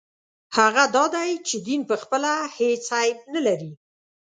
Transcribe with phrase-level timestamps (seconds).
[0.57, 3.71] هغه دا دی چې دین پخپله هېڅ عیب نه لري.